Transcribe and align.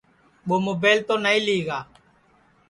ٻو 0.47 0.55
مُبیل 0.67 0.99
تو 1.07 1.15
نائی 1.23 1.39
لی 1.45 1.57
گا 1.67 1.79